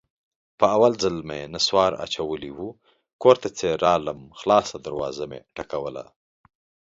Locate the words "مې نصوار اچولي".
1.29-2.51